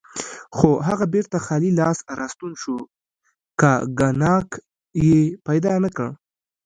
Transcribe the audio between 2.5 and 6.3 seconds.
شو، کاګناک یې پیدا نه کړ.